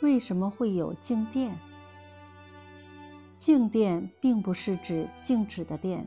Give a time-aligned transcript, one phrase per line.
[0.00, 1.56] 为什么会有静电？
[3.38, 6.06] 静电并不是指静止的电，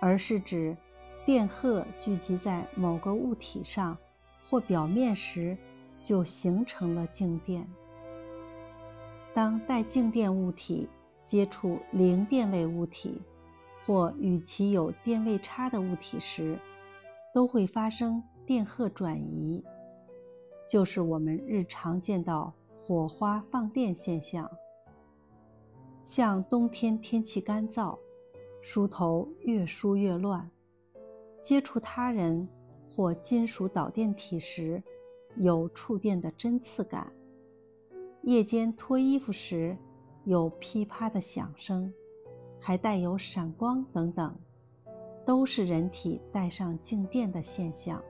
[0.00, 0.76] 而是指
[1.24, 3.96] 电荷聚集在某个物体上
[4.48, 5.56] 或表面时，
[6.02, 7.66] 就形成了静电。
[9.32, 10.88] 当带静电物体
[11.24, 13.20] 接触零电位物体，
[13.86, 16.58] 或与其有电位差的物体时，
[17.32, 19.62] 都会发生电荷转移，
[20.68, 22.52] 就是我们日常见到
[22.84, 24.50] 火花放电现象。
[26.04, 27.96] 像冬天天气干燥，
[28.60, 30.50] 梳头越梳越乱，
[31.42, 32.48] 接触他人
[32.90, 34.82] 或金属导电体时，
[35.36, 37.06] 有触电的针刺感；
[38.22, 39.76] 夜间脱衣服时，
[40.24, 41.92] 有噼啪的响声，
[42.58, 44.36] 还带有闪光等等，
[45.24, 48.02] 都是人体带上静电的现象。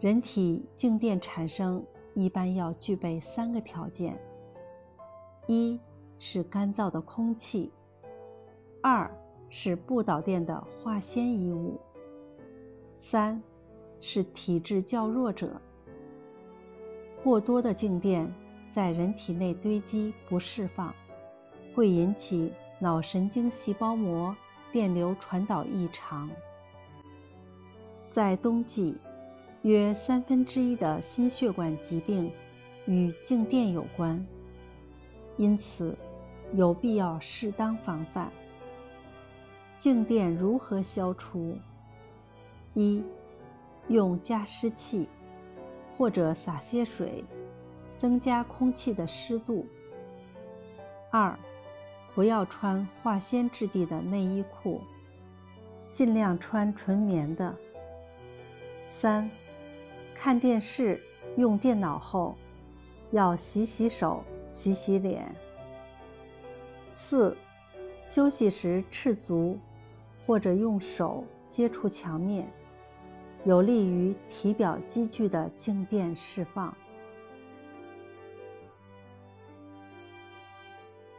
[0.00, 4.18] 人体静电产生一般要具备三个条件。
[5.46, 5.80] 一
[6.18, 7.72] 是干燥的空气，
[8.82, 9.10] 二
[9.48, 11.80] 是不导电的化纤衣物，
[12.98, 13.42] 三
[14.00, 15.60] 是体质较弱者。
[17.22, 18.32] 过多的静电
[18.70, 20.94] 在人体内堆积不释放，
[21.74, 24.36] 会引起脑神经细胞膜
[24.70, 26.30] 电流传导异常。
[28.10, 28.96] 在冬季，
[29.62, 32.32] 约三分之一的心血管疾病
[32.86, 34.24] 与静电有关。
[35.36, 35.96] 因此，
[36.54, 38.30] 有必要适当防范。
[39.76, 41.56] 静电如何消除？
[42.74, 43.02] 一，
[43.88, 45.08] 用加湿器，
[45.96, 47.24] 或者洒些水，
[47.96, 49.66] 增加空气的湿度。
[51.10, 51.38] 二，
[52.14, 54.80] 不要穿化纤质地的内衣裤，
[55.88, 57.54] 尽量穿纯棉的。
[58.88, 59.30] 三，
[60.20, 61.00] 看电视、
[61.36, 62.34] 用电脑后，
[63.12, 64.22] 要洗洗手。
[64.50, 65.30] 洗洗脸。
[66.94, 67.36] 四，
[68.02, 69.58] 休息时赤足，
[70.26, 72.50] 或者用手接触墙面，
[73.44, 76.74] 有利于体表积聚的静电释放。